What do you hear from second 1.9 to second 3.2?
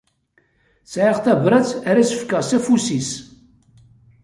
as-fkeɣ s afus-is.